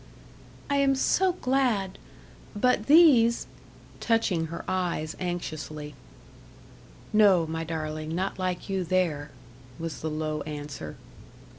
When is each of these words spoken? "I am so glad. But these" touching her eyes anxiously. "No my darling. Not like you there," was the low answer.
"I 0.67 0.77
am 0.77 0.95
so 0.95 1.33
glad. 1.33 1.99
But 2.55 2.87
these" 2.87 3.45
touching 3.99 4.47
her 4.47 4.65
eyes 4.67 5.15
anxiously. 5.19 5.93
"No 7.13 7.45
my 7.45 7.63
darling. 7.63 8.15
Not 8.15 8.39
like 8.39 8.67
you 8.67 8.83
there," 8.83 9.29
was 9.77 10.01
the 10.01 10.09
low 10.09 10.41
answer. 10.41 10.95